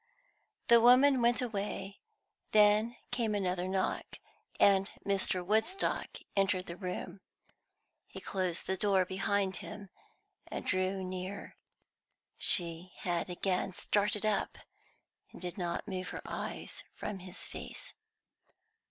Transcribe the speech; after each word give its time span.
The 0.67 0.81
woman 0.81 1.21
went 1.21 1.43
away; 1.43 1.99
then 2.53 2.95
came 3.11 3.35
another 3.35 3.67
knock, 3.67 4.17
and 4.59 4.89
Mr. 5.05 5.45
Woodstock 5.45 6.17
entered 6.35 6.65
the 6.65 6.75
room. 6.75 7.21
He 8.07 8.19
closed 8.19 8.65
the 8.65 8.77
door 8.77 9.05
behind 9.05 9.57
him, 9.57 9.91
and 10.47 10.65
drew 10.65 11.03
near. 11.03 11.55
She 12.39 12.93
had 13.01 13.29
again 13.29 13.73
started 13.73 14.25
up, 14.25 14.57
and 15.31 15.39
did 15.39 15.55
not 15.59 15.87
move 15.87 16.07
her 16.09 16.21
eyes 16.25 16.83
from 16.95 17.19
his 17.19 17.45
face. 17.45 17.93